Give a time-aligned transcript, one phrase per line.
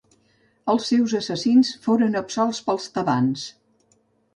[0.73, 3.51] Els seus assassins foren absolts pels tebans.